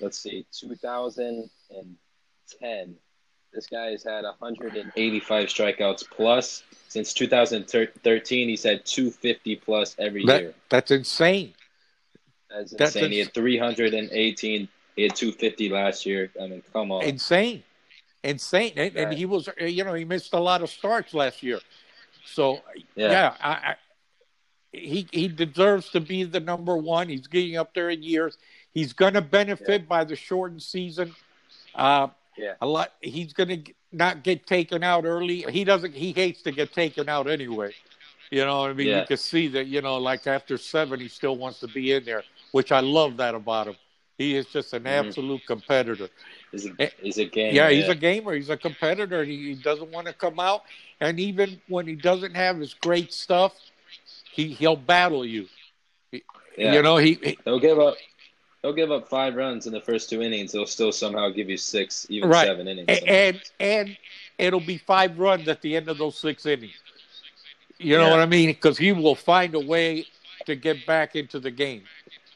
[0.00, 0.46] let's see,
[2.58, 2.96] 2010.
[3.52, 6.62] This guy has had 185 strikeouts plus.
[6.88, 10.54] Since 2013, he's had 250 plus every that, year.
[10.68, 11.54] That's insane.
[12.48, 12.78] That's insane.
[12.78, 14.68] That's he had 318.
[14.96, 16.30] He had 250 last year.
[16.40, 17.02] I mean, come on.
[17.02, 17.62] Insane.
[18.22, 18.72] Insane.
[18.76, 21.60] And, and he was, you know, he missed a lot of starts last year.
[22.24, 22.60] So
[22.94, 23.74] yeah, yeah I, I,
[24.72, 27.08] he he deserves to be the number one.
[27.08, 28.36] He's getting up there in years.
[28.72, 29.86] He's going to benefit yeah.
[29.88, 31.14] by the shortened season.
[31.74, 32.92] Uh, yeah, a lot.
[33.00, 35.44] He's going to not get taken out early.
[35.48, 35.94] He doesn't.
[35.94, 37.72] He hates to get taken out anyway.
[38.30, 39.00] You know, I mean, yeah.
[39.00, 39.66] you can see that.
[39.66, 43.16] You know, like after seven, he still wants to be in there, which I love
[43.16, 43.76] that about him.
[44.18, 45.06] He is just an mm-hmm.
[45.06, 46.08] absolute competitor.
[46.52, 47.54] He's a, he's a gamer.
[47.54, 47.92] Yeah, he's yeah.
[47.92, 48.34] a gamer.
[48.34, 49.24] He's a competitor.
[49.24, 50.62] He, he doesn't want to come out,
[51.00, 53.54] and even when he doesn't have his great stuff,
[54.30, 55.46] he he'll battle you.
[56.12, 56.74] Yeah.
[56.74, 57.96] You know, he, he he'll give up.
[58.62, 60.52] He'll give up five runs in the first two innings.
[60.52, 62.46] He'll still somehow give you six, even right.
[62.46, 62.88] seven innings.
[62.88, 63.98] And, and, and
[64.36, 66.74] it'll be five runs at the end of those six innings.
[67.78, 68.10] You know yeah.
[68.10, 68.48] what I mean?
[68.50, 70.06] Because he will find a way
[70.44, 71.82] to get back into the game.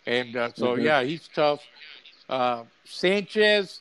[0.07, 0.85] And uh, so, mm-hmm.
[0.85, 1.61] yeah, he's tough.
[2.29, 3.81] Uh, Sanchez,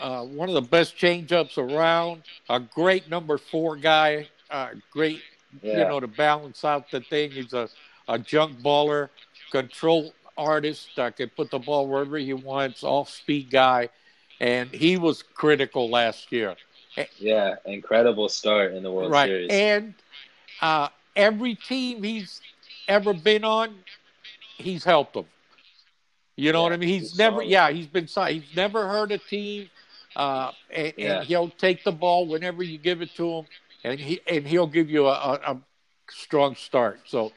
[0.00, 2.22] uh, one of the best changeups around.
[2.48, 4.28] A great number four guy.
[4.50, 5.20] Uh, great,
[5.60, 5.78] yeah.
[5.78, 7.32] you know, to balance out the thing.
[7.32, 7.68] He's a,
[8.08, 9.10] a junk baller,
[9.50, 13.88] control artist that can put the ball wherever he wants, off speed guy.
[14.40, 16.56] And he was critical last year.
[17.18, 19.28] Yeah, incredible start in the World right.
[19.28, 19.50] Series.
[19.50, 19.94] And
[20.60, 22.40] uh, every team he's
[22.88, 23.74] ever been on,
[24.56, 25.26] he's helped them.
[26.36, 26.88] You know yeah, what I mean?
[26.88, 27.48] He's, he's never, solid.
[27.48, 29.70] yeah, he's been, he's never hurt a team,
[30.14, 31.18] uh, and, yeah.
[31.18, 33.46] and, he'll take the ball whenever you give it to him,
[33.84, 35.60] and he and he'll give you a, a, a
[36.10, 37.00] strong start.
[37.06, 37.32] So,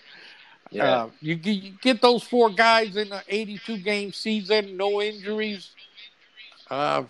[0.71, 0.83] yeah.
[0.83, 5.71] Uh, you, you, get those four guys in an 82 game season, no injuries.
[6.69, 7.03] Uh,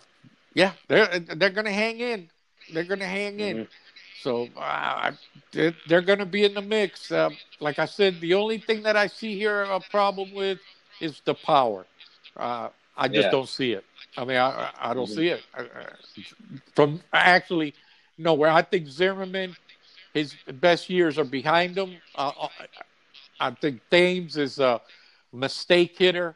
[0.54, 2.30] yeah, they're they're going to hang in.
[2.74, 3.60] They're going to hang mm-hmm.
[3.60, 3.68] in.
[4.22, 5.12] So uh,
[5.52, 7.12] they're, they're going to be in the mix.
[7.12, 10.60] Uh, like I said, the only thing that I see here a problem with
[11.00, 11.86] is the power.
[12.36, 13.32] Uh, I just yeah.
[13.32, 13.86] don't see it.
[14.18, 15.16] I mean, I, I don't mm-hmm.
[15.16, 15.42] see it.
[16.76, 17.74] From actually
[18.18, 18.50] nowhere.
[18.50, 19.56] I think Zimmerman,
[20.14, 21.96] his best years are behind him.
[23.40, 24.82] I think Thames is a
[25.32, 26.36] mistake hitter.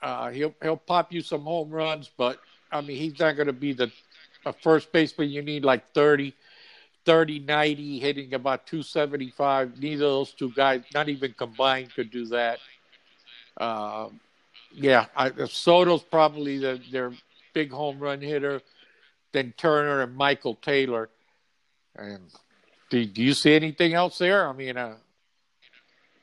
[0.00, 2.38] Uh, he'll he'll pop you some home runs, but
[2.70, 3.90] I mean, he's not going to be the
[4.44, 5.30] a first baseman.
[5.30, 6.34] You need like 30,
[7.04, 9.80] 30, 90, hitting about 275.
[9.80, 12.58] Neither of those two guys, not even combined, could do that.
[13.56, 14.08] Uh,
[14.72, 17.12] yeah, I, Soto's probably the, their
[17.52, 18.62] big home run hitter.
[19.32, 21.10] Then Turner and Michael Taylor.
[21.96, 22.30] And
[22.90, 24.48] do, do you see anything else there?
[24.48, 24.96] I mean, uh,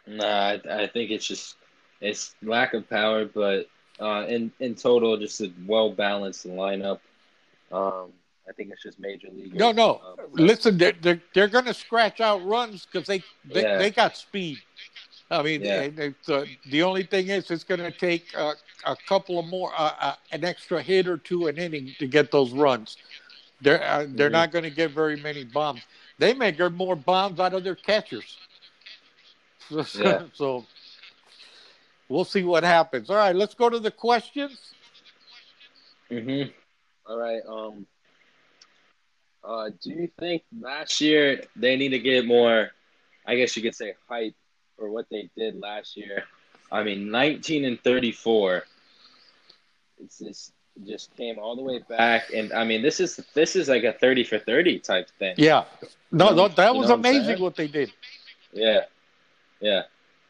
[0.08, 1.56] nah, I, I think it's just
[2.02, 3.68] it's lack of power, but
[4.00, 7.00] uh, in in total, just a well balanced lineup.
[7.72, 8.12] Um,
[8.48, 9.56] I think it's just major league.
[9.56, 10.02] No, no.
[10.06, 13.78] Um, Listen, they're they're, they're going to scratch out runs because they they, yeah.
[13.78, 14.60] they got speed.
[15.32, 15.88] I mean, yeah.
[15.88, 18.54] they, uh, the only thing is, it's going to take uh,
[18.86, 22.32] a couple of more, uh, uh, an extra hit or two an inning to get
[22.32, 22.98] those runs.
[23.62, 24.34] They're uh, they're mm-hmm.
[24.34, 25.82] not going to get very many bombs.
[26.20, 28.38] They may get more bombs out of their catchers.
[29.70, 30.24] Yeah.
[30.34, 30.66] so
[32.10, 33.10] we'll see what happens.
[33.10, 34.74] All right, let's go to the questions.
[36.12, 36.52] Mhm.
[37.08, 37.42] All right.
[37.48, 37.88] Um.
[39.44, 42.72] Uh, do you think last year they need to get more?
[43.28, 44.36] I guess you could say hype
[44.78, 46.24] for what they did last year.
[46.72, 48.64] I mean, 19 and 34.
[50.02, 50.52] It's just
[50.86, 53.94] just came all the way back, and I mean, this is this is like a
[53.94, 55.36] 30 for 30 type thing.
[55.38, 55.64] Yeah,
[56.12, 57.94] no, no that was amazing what, what they did.
[58.52, 58.82] Yeah,
[59.60, 59.84] yeah.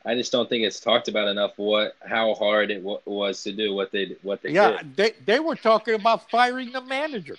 [0.07, 1.53] I just don't think it's talked about enough.
[1.55, 4.95] What how hard it w- was to do what they what they yeah, did.
[4.95, 7.37] they they were talking about firing the manager.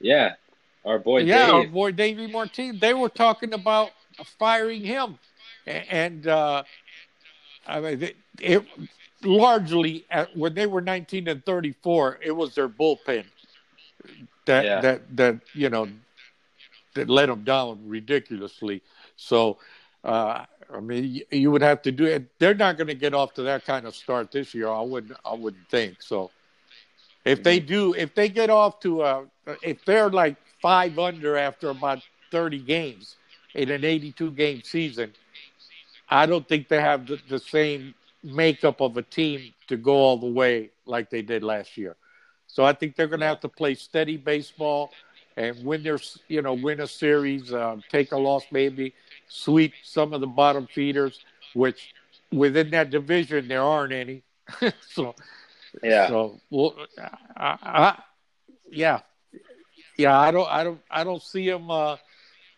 [0.00, 0.34] Yeah,
[0.84, 1.22] our boy.
[1.22, 1.54] Yeah, Dave.
[1.54, 2.78] our boy Davey Martin.
[2.78, 3.90] They were talking about
[4.38, 5.18] firing him,
[5.66, 6.62] and uh,
[7.66, 8.64] I mean it, it
[9.24, 13.24] largely at, when they were nineteen and thirty four, it was their bullpen
[14.44, 14.80] that yeah.
[14.80, 15.88] that that you know
[16.94, 18.80] that let them down ridiculously.
[19.16, 19.58] So.
[20.04, 22.38] Uh, I mean, you would have to do it.
[22.38, 24.68] They're not going to get off to that kind of start this year.
[24.68, 25.18] I wouldn't.
[25.24, 26.30] I wouldn't think so.
[27.24, 29.24] If they do, if they get off to a,
[29.62, 33.16] if they're like five under after about thirty games
[33.54, 35.12] in an eighty-two game season,
[36.08, 40.16] I don't think they have the, the same makeup of a team to go all
[40.16, 41.96] the way like they did last year.
[42.46, 44.90] So I think they're going to have to play steady baseball
[45.36, 48.94] and win their, you know, win a series, uh, take a loss maybe,
[49.32, 51.94] sweep some of the bottom feeders, which
[52.30, 54.22] within that division there aren't any.
[54.88, 55.14] so
[55.82, 56.76] yeah, so well,
[57.36, 58.02] I, I,
[58.70, 59.00] yeah,
[59.96, 60.18] yeah.
[60.18, 61.70] I don't, I don't, I don't see them.
[61.70, 61.96] Uh,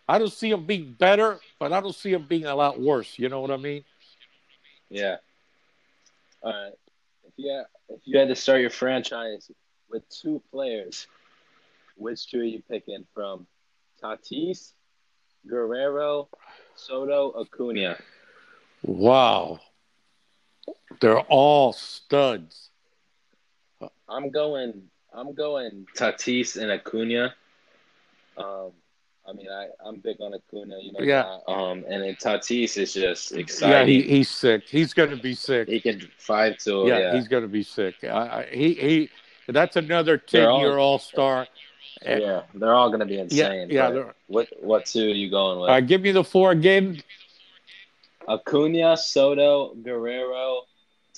[0.08, 3.18] I don't see them being better, but I don't see them being a lot worse.
[3.18, 3.84] You know what I mean?
[4.90, 5.16] Yeah.
[6.42, 6.72] All right.
[7.24, 9.50] If you had, if you had to start your franchise
[9.90, 11.06] with two players,
[11.96, 13.46] which two are you picking from?
[14.02, 14.72] Tatis,
[15.48, 16.28] Guerrero,
[16.74, 17.96] Soto, Acuna.
[18.82, 19.60] Wow.
[21.00, 22.70] They're all studs.
[24.08, 27.34] I'm going I'm going Tatis and Acuna.
[28.36, 28.72] Um,
[29.26, 31.00] I mean, I I'm big on Acuna, you know.
[31.00, 31.38] Yeah.
[31.48, 33.88] Um, and then Tatis is just excited.
[33.88, 34.68] Yeah, he, he's sick.
[34.68, 35.68] He's going to be sick.
[35.68, 37.14] he can five to yeah, yeah.
[37.14, 37.96] he's going to be sick.
[38.04, 39.10] I, I, he he.
[39.46, 41.46] That's another ten-year All-Star.
[42.04, 43.68] Yeah, they're all gonna be insane.
[43.70, 45.70] yeah, they're- what what two are you going with?
[45.70, 47.02] Uh, give me the four again.
[48.28, 50.62] Acuna, Soto, Guerrero,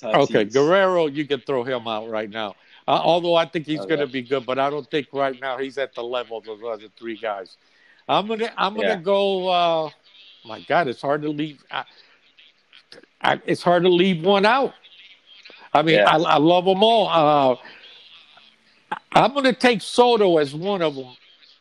[0.01, 0.15] Tatis.
[0.23, 2.55] Okay, Guerrero, you can throw him out right now.
[2.87, 3.89] Uh, although I think he's Okay.
[3.95, 6.45] going to be good, but I don't think right now he's at the level of
[6.45, 7.57] those other three guys.
[8.09, 8.95] I'm gonna I'm gonna Yeah.
[8.95, 9.47] go.
[9.49, 9.89] Uh,
[10.45, 11.61] my God, it's hard to leave.
[11.69, 11.83] I,
[13.21, 14.73] I, it's hard to leave one out.
[15.73, 16.09] I mean, Yeah.
[16.09, 17.07] I, I love them all.
[17.09, 17.55] Uh,
[19.11, 21.15] I'm going to take Soto as one of them,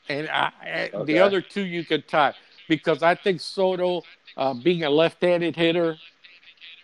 [0.09, 2.35] and I, I- the other two you could tie
[2.69, 4.03] because I think Soto,
[4.37, 5.97] uh, being a left-handed hitter,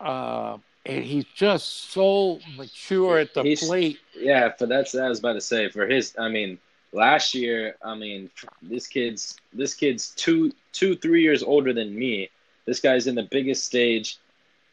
[0.01, 3.99] uh, and he's just so mature at the He's- plate.
[4.17, 5.69] Yeah, for that's I was about to say.
[5.69, 6.59] For his, I mean,
[6.93, 8.31] last year, I mean,
[8.63, 12.31] this kid's this kid's two two three years older than me.
[12.67, 14.19] This guy's in the biggest stage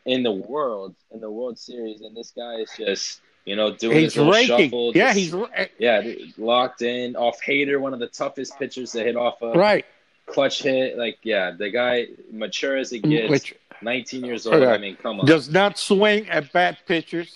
[0.06, 3.98] in the world in the World Series, and this guy is just you know doing
[3.98, 4.70] He's his little raking.
[4.70, 4.92] shuffle.
[4.96, 5.34] yeah, he's
[5.80, 6.02] yeah
[6.38, 9.56] locked in off Hater, one of the toughest pitchers to hit off of.
[9.56, 9.86] right.
[10.28, 10.98] clutch hit.
[10.98, 13.30] Like yeah, the guy mature as it gets.
[13.30, 14.56] Which 19 years old.
[14.62, 14.72] Okay.
[14.72, 15.26] I mean, come on.
[15.26, 17.36] does not swing at bad pitchers.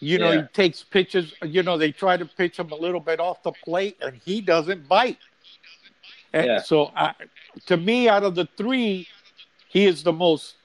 [0.00, 0.42] You know, Yeah.
[0.42, 1.32] he takes pitches.
[1.42, 4.40] You know, they try to pitch him a little bit off the plate, and he
[4.40, 5.18] doesn't bite.
[6.34, 6.60] And Yeah.
[6.60, 7.14] So, I,
[7.66, 9.08] to me, out of the three,
[9.68, 10.56] he is the most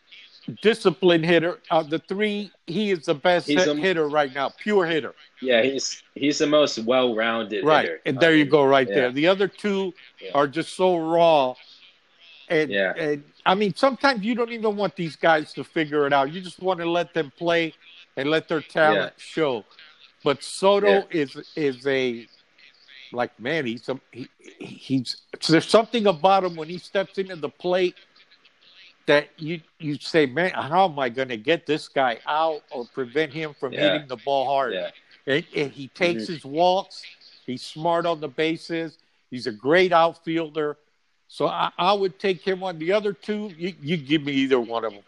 [0.61, 1.59] disciplined hitter.
[1.69, 5.13] Of the three, he is the best hit- a- hitter right now, pure hitter.
[5.41, 8.01] yeah, he's he's the most well-rounded Right, hitter.
[8.05, 8.95] and I there you mean, go, right yeah.
[8.95, 9.11] there.
[9.11, 10.31] The other two Yeah.
[10.33, 11.55] are just so raw,
[12.49, 12.93] and Yeah.
[12.97, 16.31] and I mean, sometimes you don't even want these guys to figure it out.
[16.31, 17.73] You just want to let them play
[18.17, 19.65] and let their talent show.
[20.23, 21.03] But Soto Yeah.
[21.11, 22.27] is is a
[23.13, 24.27] like man, he's a, he,
[24.59, 25.17] he's
[25.49, 27.95] there's something about him when he steps into the plate
[29.11, 32.85] that you you say, man, how am I going to get this guy out or
[32.85, 33.93] prevent him from Yeah.
[33.93, 34.73] hitting the ball hard?
[34.73, 34.89] Yeah.
[35.27, 36.27] And, and he takes Mhm.
[36.27, 37.03] his walks.
[37.45, 38.97] He's smart on the bases.
[39.29, 40.77] He's a great outfielder.
[41.27, 42.77] So I, I would take him on.
[42.77, 45.03] The other two, you, you give me either one of them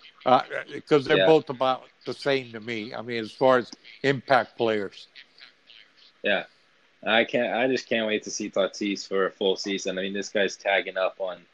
[0.71, 1.25] because they're Yeah.
[1.25, 2.93] both about the same to me.
[2.93, 3.69] I mean, as far as
[4.03, 5.07] impact players.
[6.23, 6.45] Yeah,
[7.05, 7.53] I can't.
[7.53, 9.97] I just can't wait to see Tatis for a full season.
[9.99, 11.45] I mean, this guy's tagging up on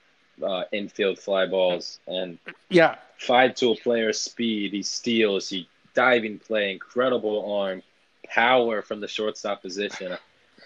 [0.43, 2.37] uh, infield fly balls and
[2.69, 4.73] Yeah, five tool player speed.
[4.73, 5.49] He steals.
[5.49, 7.81] He diving play, incredible arm,
[8.27, 10.15] power from the shortstop position.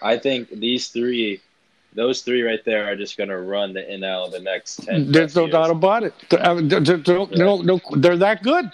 [0.01, 1.39] I think these three,
[1.93, 5.11] those three right there, are just going to run the NL the next ten.
[5.11, 5.53] there's no years.
[5.53, 6.13] doubt about it.
[6.39, 7.37] I mean, there- there- there- Yeah.
[7.37, 8.69] no, no, they're that good.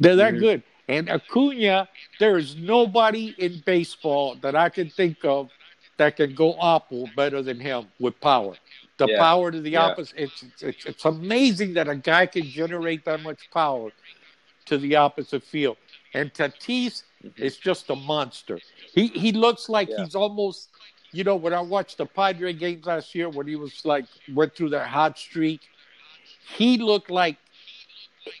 [0.00, 0.38] They're that Mhm.
[0.40, 0.62] good.
[0.88, 1.88] And Acuna,
[2.18, 5.50] there is nobody in baseball that I can think of
[5.96, 8.54] that can go oppo better than him with power.
[8.96, 9.18] The Yeah.
[9.18, 9.86] power to the Yeah.
[9.86, 10.16] opposite.
[10.18, 13.90] It's, it's it's amazing that a guy can generate that much power
[14.66, 15.76] to the opposite field.
[16.14, 17.38] And Tatis Mhm.
[17.38, 18.60] is just a monster.
[18.94, 20.04] He he looks like Yeah.
[20.04, 20.70] he's almost,
[21.12, 24.54] you know, when I watched the Padre games last year, when he was like went
[24.54, 25.62] through that hot streak,
[26.56, 27.36] he looked like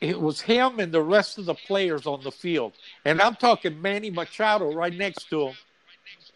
[0.00, 2.72] it was him and the rest of the players on the field.
[3.04, 5.56] And I'm talking Manny Machado right next to him.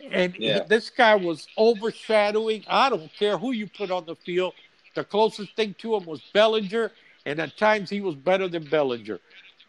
[0.01, 0.61] And Yeah.
[0.65, 2.65] this guy was overshadowing.
[2.69, 4.55] I don't care who you put on the field.
[4.95, 6.93] The closest thing to him was Bellinger,
[7.27, 9.21] and at times he was better than Bellinger.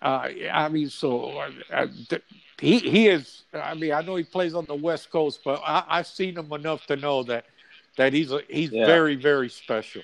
[0.02, 2.24] Uh, I mean, so uh, uh, th-
[2.60, 3.44] he he is.
[3.54, 6.52] I mean, I know he plays on the West Coast, but I, I've seen him
[6.54, 7.46] enough to know that
[7.98, 8.86] that he's a, he's Yeah.
[8.86, 10.04] very very special.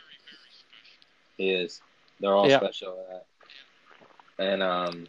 [1.38, 1.82] He is.
[2.20, 2.58] They're all Yeah.
[2.58, 3.26] special at.
[4.38, 5.08] And um,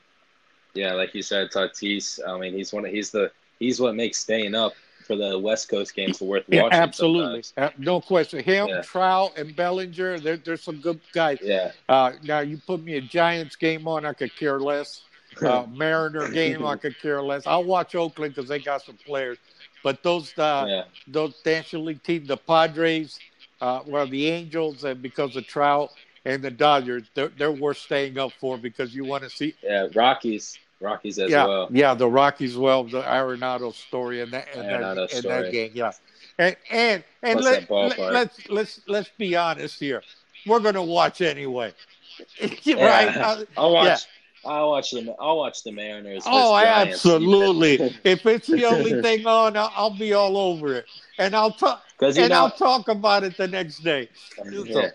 [0.75, 2.21] yeah, like you said, Tatis.
[2.27, 2.85] I mean, he's one.
[2.85, 4.75] Of, he's the he's what makes staying up
[5.07, 6.79] for the West Coast games worth Yeah, watching.
[6.79, 7.45] absolutely.
[7.57, 8.43] Uh, no question.
[8.43, 8.83] Him, Yeah.
[8.83, 10.19] Trout, and Bellinger.
[10.21, 11.39] There, there's some good guys.
[11.43, 11.73] Yeah.
[11.89, 15.03] Uh, now you put me a Giants game on, I could care less.
[15.41, 17.47] Uh, Mariner game, I could care less.
[17.47, 19.39] I'll watch Oakland because they got some players.
[19.83, 20.85] But those uh, yeah.
[21.07, 23.19] those National League teams, the Padres,
[23.61, 25.91] uh, well, the Angels, and because of Trout
[26.25, 29.55] and the Dodgers, they're, they're worth staying up for because you want to see.
[29.63, 29.87] Yeah.
[29.95, 30.59] Rockies.
[30.81, 31.69] Rockies as yeah, well.
[31.71, 32.57] yeah, the Rockies.
[32.57, 35.71] Well, the Arenado story and that and, that, and that game.
[35.75, 35.93] Yeah,
[36.39, 40.03] and and and Plus let, let, let's let's let's be honest here.
[40.47, 41.73] We're gonna watch anyway,
[42.43, 42.59] right?
[42.65, 42.77] Yeah.
[42.77, 43.87] Uh, I'll watch.
[43.87, 43.97] Yeah.
[44.45, 45.15] I'll watch the.
[45.19, 46.23] I'll watch the Mariners.
[46.27, 46.95] Oh, Giants.
[46.95, 47.95] absolutely.
[48.05, 50.85] if it's the only thing on, I'll, I'll be all over it,
[51.19, 54.09] and I'll talk and know, I'll talk about it the next day.
[54.45, 54.91] yeah.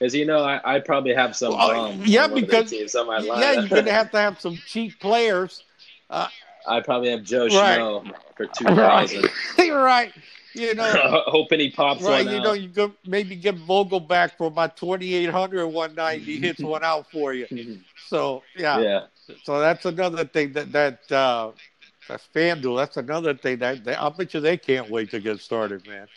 [0.00, 2.48] Because you know, I, I probably have some Well, uh, um, yeah, on one of
[2.48, 3.38] because- teams on my line.
[3.40, 5.62] Yeah, you're gonna have to have some cheap players.
[6.10, 6.26] Uh,
[6.66, 7.78] I probably have Joe Right.
[7.78, 9.08] Schmo for two Right,
[9.58, 10.12] you're right.
[10.54, 12.24] you know, hoping he pops right?
[12.26, 12.44] one You out.
[12.46, 16.18] know, you go maybe get Vogel back for about twenty eight hundred one night.
[16.18, 17.46] And he hits one out for you.
[18.08, 18.80] So yeah.
[18.80, 19.00] yeah.
[19.44, 21.52] So that's another thing that that uh,
[22.08, 22.76] that FanDuel.
[22.78, 26.08] That's another thing that they, I bet you they can't wait to get started, man.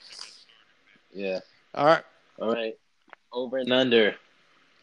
[1.14, 1.40] Yeah.
[1.76, 2.04] All right.
[2.42, 2.76] All right.
[3.34, 4.16] Over and under.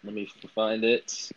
[0.05, 1.31] Let me find it.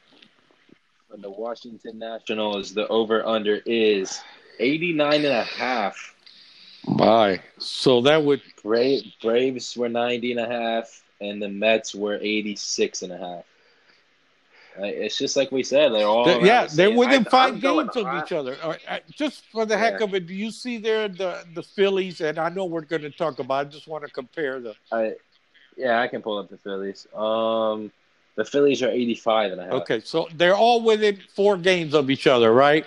[1.10, 4.20] For the Washington Nationals, the over under is
[4.60, 6.16] 89 and a half.
[6.98, 7.42] Bye.
[7.60, 13.04] So that would Bra- Braves were 90 and a half, and the Mets were 86
[13.04, 13.44] and a half.
[14.80, 17.60] It's just like we said, they're all They're- yeah, the they're within I- 5 I'm
[17.60, 18.24] games of high.
[18.24, 18.58] each other.
[18.64, 20.06] All right, just for the heck Yeah.
[20.06, 22.22] of it, do you see there the the Phillies?
[22.22, 23.68] And I know we're going to talk about.
[23.68, 24.74] I just want to compare the.
[24.92, 25.14] I,
[25.78, 27.08] yeah, I can pull up the Phillies.
[27.14, 27.92] Um,
[28.36, 29.74] the Phillies are 85 and a half.
[29.74, 32.86] Okay, so they're all within four games of each other, right?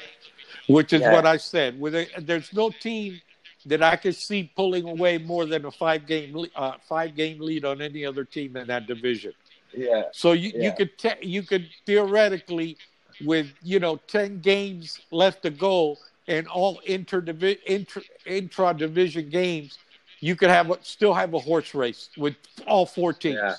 [0.68, 1.12] Which is Yeah.
[1.12, 1.78] what I said.
[1.78, 3.20] With a, there's no team
[3.66, 7.64] that I could see pulling away more than a five game uh, five game lead
[7.64, 9.32] on any other team in that division.
[9.72, 12.76] Yeah, So you, you could te- you could theoretically,
[13.24, 15.96] with you know ten games left to go
[16.28, 17.22] and all inter
[17.66, 19.78] intra intra division games,
[20.20, 22.34] you could have still have a horse race with
[22.66, 23.36] all four teams.
[23.36, 23.54] Yeah.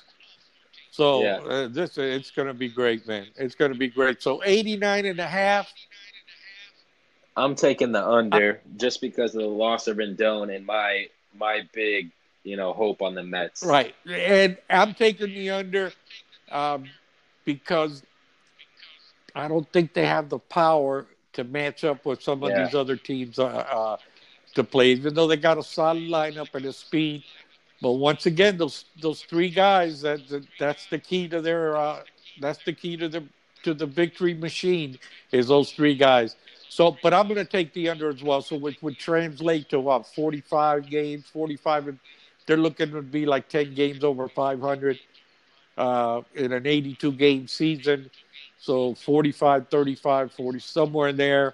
[0.92, 1.38] So Yeah.
[1.38, 3.28] uh, this it's going to be great, man.
[3.36, 4.22] It's going to be great.
[4.22, 5.72] So 89 and a half.
[7.36, 12.10] I'm taking the under just because of the loss of Rendon and my my big
[12.44, 13.64] you know hope on the Mets.
[13.64, 13.94] Right.
[14.10, 15.92] And I'm taking the under
[16.52, 16.90] um,
[17.46, 18.02] because
[19.36, 22.64] I don't think they have the power to match up with some of Yeah.
[22.64, 23.98] these other teams uh, uh,
[24.56, 27.24] to play, even though they got a solid lineup and a speed.
[27.82, 32.02] But once again, those those three guys that, that that's the key to their uh,
[32.42, 33.24] that's the key to the
[33.64, 34.98] to the victory machine
[35.32, 36.36] is those three guys.
[36.70, 38.42] So, but I'm going to take the under as well.
[38.42, 42.00] So, which would translate to what 45 games, 45 and
[42.46, 45.00] they're looking to be like 10 games over 500
[45.78, 48.10] uh, in an 82 game season.
[48.58, 51.54] So 45, 35, 40, somewhere in there.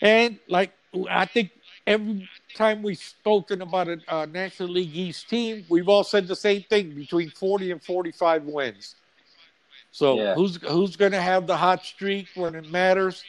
[0.00, 0.72] And like,
[1.10, 1.50] I think
[1.86, 6.36] every time we've spoken about a, a National League East team, we've all said the
[6.36, 8.96] same thing between 40 and 45 wins.
[9.90, 10.34] So Yeah.
[10.34, 13.24] who's who's going to have the hot streak when it matters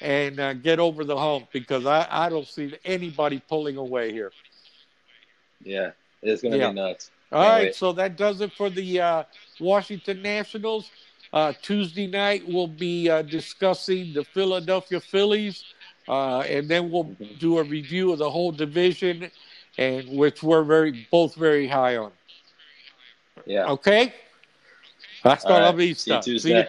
[0.00, 1.48] and uh, get over the hump?
[1.52, 4.32] Because I, I don't see anybody pulling away here.
[5.62, 6.68] Yeah, it's gonna Yeah.
[6.68, 7.10] be nuts.
[7.32, 7.74] All Can't right, wait.
[7.74, 9.24] so that does it for the uh,
[9.60, 10.90] Washington Nationals.
[11.32, 15.64] Uh, Tuesday night we'll be uh, discussing the Philadelphia Phillies,
[16.08, 19.30] uh, and then we'll do a review of the whole division,
[19.78, 22.12] and which we're very both very high on.
[23.46, 23.70] Yeah.
[23.70, 24.14] Okay.
[25.22, 26.20] Hasta All la right, see you.
[26.20, 26.22] Tuesday.
[26.22, 26.68] See you Tuesday.